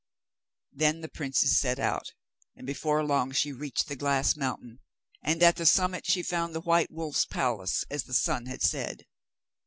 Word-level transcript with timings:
Then 0.71 1.01
the 1.01 1.09
princess 1.09 1.59
set 1.59 1.77
out, 1.77 2.13
and 2.55 2.65
before 2.65 3.05
long 3.05 3.31
she 3.33 3.51
reached 3.51 3.87
the 3.87 3.95
glass 3.95 4.35
mountain, 4.35 4.79
and 5.21 5.43
at 5.43 5.57
the 5.57 5.65
summit 5.67 6.07
she 6.07 6.23
found 6.23 6.55
the 6.55 6.61
white 6.61 6.89
wolf's 6.89 7.23
palace, 7.25 7.83
as 7.91 8.05
the 8.05 8.15
sun 8.15 8.47
had 8.47 8.63
said. 8.63 9.05